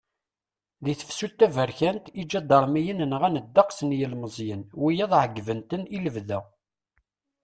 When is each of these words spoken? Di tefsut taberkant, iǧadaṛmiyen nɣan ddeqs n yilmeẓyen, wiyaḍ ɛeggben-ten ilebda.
Di 0.83 0.93
tefsut 0.99 1.33
taberkant, 1.39 2.05
iǧadaṛmiyen 2.21 2.99
nɣan 3.11 3.35
ddeqs 3.45 3.79
n 3.87 3.89
yilmeẓyen, 3.99 4.61
wiyaḍ 4.81 5.11
ɛeggben-ten 5.21 5.83
ilebda. 5.95 6.39